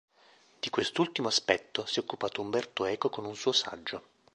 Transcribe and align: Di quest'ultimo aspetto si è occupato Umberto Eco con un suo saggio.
Di 0.59 0.71
quest'ultimo 0.71 1.27
aspetto 1.27 1.85
si 1.85 1.99
è 1.99 2.01
occupato 2.01 2.41
Umberto 2.41 2.85
Eco 2.85 3.11
con 3.11 3.23
un 3.23 3.35
suo 3.35 3.51
saggio. 3.51 4.03